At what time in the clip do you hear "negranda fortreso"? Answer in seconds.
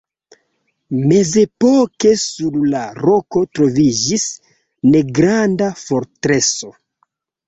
4.95-6.71